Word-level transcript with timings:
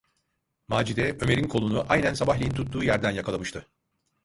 Macide, 0.73 1.17
Ömer’in 1.21 1.47
kolunu 1.47 1.85
aynen 1.89 2.13
sabahleyin 2.13 2.53
tuttuğu 2.53 2.83
yerden 2.83 3.11
yakalamıştı. 3.11 3.65